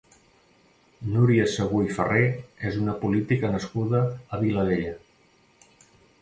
[1.15, 2.23] Núria Segú i Ferré
[2.71, 4.97] és una política nascuda a Vilabella.